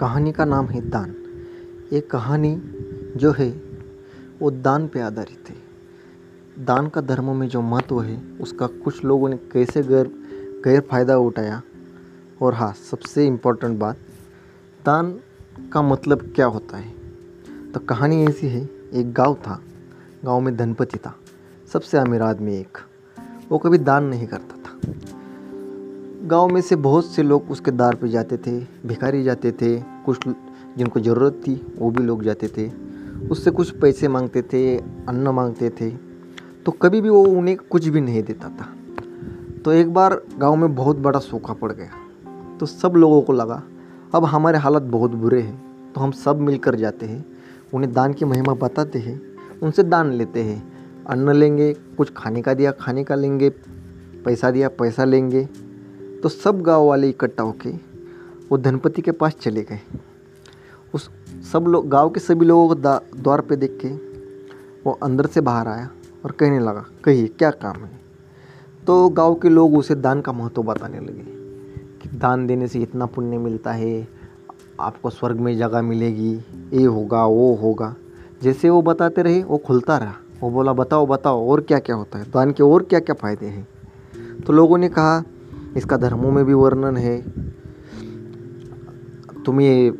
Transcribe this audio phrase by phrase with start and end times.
[0.00, 1.16] कहानी का नाम है दान।
[1.92, 2.62] ये कहानी
[3.16, 3.62] जो है,
[4.40, 5.56] वो दान पे आधारित है।
[6.64, 10.10] दान का धर्मों में जो महत्व है, उसका कुछ लोगों ने कैसे गैर
[10.64, 11.62] गैर फ़ायदा उठाया?
[12.42, 13.96] और हाँ सबसे इम्पोर्टेंट बात,
[14.86, 15.20] दान
[15.72, 16.94] का मतलब क्या होता है?
[17.72, 19.62] तो कहानी ऐसी है, एक गाँव था,
[20.24, 21.16] गाँव में धनपति था।
[21.72, 22.78] सबसे अमीर आदमी एक।
[23.48, 24.80] वो कभी दान नहीं करता था।
[26.20, 30.26] गाँव में से बहुत से लोग उसके दार पे जाते थे, भिखारी जाते थे, कुछ
[30.76, 32.68] जिनको ज़रूरत थी, वो भी लोग जाते थे।
[33.28, 35.90] उससे कुछ पैसे मांगते थे, अन्न मांगते थे
[36.66, 38.68] तो कभी भी वो उन्हें कुछ भी नहीं देता था।
[39.64, 43.62] तो एक बार गाँव में बहुत बड़ा सूखा पड़ गया तो सब लोगों को लगा,
[44.14, 47.24] अब हमारे हालत बहुत बुरे हैं तो हम सब मिलकर जाते हैं,
[47.74, 49.20] उन्हें दान की महिमा बताते हैं,
[49.62, 50.62] उनसे दान लेते हैं।
[51.06, 53.48] अन्न लेंगे, कुछ खाने का दिया, खाने का लेंगे,
[54.24, 55.48] पैसा दिया, पैसा लेंगे।
[56.22, 57.70] तो सब गाँव वाले इकट्ठा होके
[58.50, 59.80] वो धनपति के पास चले गए।
[60.94, 61.10] उस
[61.52, 63.88] सब लोग, गाँव के सभी लोगों को द्वार पे देख के
[64.84, 65.90] वो अंदर से बाहर आया
[66.24, 68.00] और कहने लगा, कहिए, क्या काम है?
[68.86, 71.24] तो गाँव के लोग उसे दान का महत्व बताने लगे
[72.00, 74.08] कि दान देने से इतना पुण्य मिलता है,
[74.80, 76.32] आपको स्वर्ग में जगह मिलेगी,
[76.72, 77.94] ये होगा, वो होगा।
[78.42, 82.18] जैसे वो बताते रहे, वो खुलता रहा। वो बोला, बताओ बताओ, और क्या क्या होता
[82.18, 82.24] है?
[82.24, 83.68] दान के और क्या क्या फ़ायदे हैं?
[84.46, 85.22] तो लोगों ने कहा
[85.76, 87.20] इसका धर्मों में भी वर्णन है।
[89.42, 89.92] तुम्हें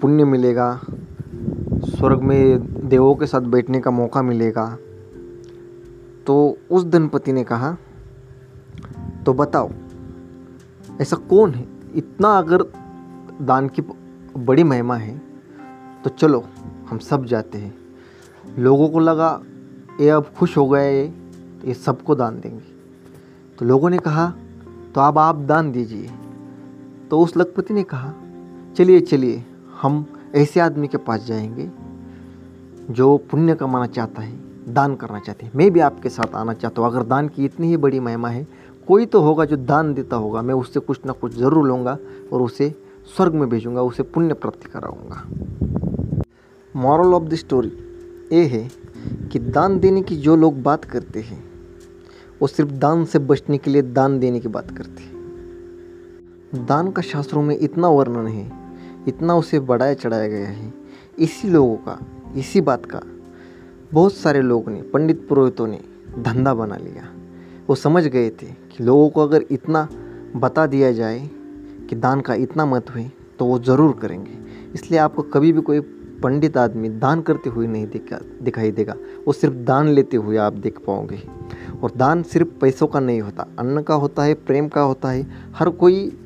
[0.00, 0.80] पुण्य मिलेगा।
[1.88, 4.66] स्वर्ग में देवों के साथ बैठने का मौका मिलेगा।
[6.26, 7.76] तो उस दंपति ने कहा
[9.26, 9.70] तो बताओ,
[11.00, 11.66] ऐसा कौन है?
[11.94, 12.62] इतना अगर
[13.42, 13.82] दान की
[14.36, 15.20] बड़ी महिमा है
[16.04, 16.44] तो चलो,
[16.90, 17.74] हम सब जाते हैं।
[18.58, 19.40] लोगों को लगा,
[20.00, 22.64] ये अब खुश हो गए, ये सबको दान देंगे।
[23.58, 24.32] तो लोगों ने कहा
[24.98, 26.10] तो अब आप दान दीजिए।
[27.10, 28.14] तो उस लखपति ने कहा,
[28.76, 29.44] चलिए चलिए,
[29.82, 31.70] हम ऐसे आदमी के पास जाएँगे,
[32.90, 34.40] जो पुण्य कमाना चाहता है,
[34.74, 37.66] दान करना चाहते हैं। मैं भी आपके साथ आना चाहता हूँ। अगर दान की इतनी
[37.66, 38.46] ही बड़ी महिमा है,
[38.88, 41.98] कोई तो होगा जो दान देता होगा। मैं उससे कुछ ना कुछ ज़रूर लूँगा
[42.32, 42.74] और उसे
[43.16, 45.28] स्वर्ग में भेजूँगा, उसे पुण्य प्राप्ति कराऊँगा।
[46.76, 47.72] मॉरल ऑफ़ द स्टोरी
[48.32, 48.70] ये है
[49.32, 51.47] कि दान देने की जो लोग बात करते हैं
[52.42, 55.02] वो सिर्फ़ दान से बचने के लिए दान देने की बात करते
[56.64, 58.50] दान का शास्त्रों में इतना वर्णन है,
[59.08, 60.72] इतना उसे बढ़ाया चढ़ाया गया है।
[61.18, 61.98] इसी लोगों का,
[62.36, 63.00] इसी बात का
[63.92, 65.80] बहुत सारे लोगों ने, पंडित पुरोहितों ने
[66.18, 67.08] धंधा बना लिया।
[67.68, 69.88] वो समझ गए थे कि लोगों को अगर इतना
[70.36, 71.18] बता दिया जाए
[71.88, 74.38] कि दान का इतना महत्व है तो वो ज़रूर करेंगे।
[74.74, 75.80] इसलिए आपको कभी भी कोई
[76.22, 78.94] पंडित आदमी दान करते हुए नहीं दिखा, दिखाई देगा।
[79.26, 81.22] वो सिर्फ़ दान लेते हुए आप देख पाओगे।
[81.82, 85.26] और दान सिर्फ़ पैसों का नहीं होता, अन्न का होता है, प्रेम का होता है,
[85.54, 86.18] हर कोई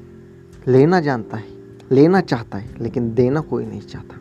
[0.69, 1.45] लेना जानता है,
[1.93, 4.17] लेना चाहता है, लेकिन देना कोई नहीं चाहता।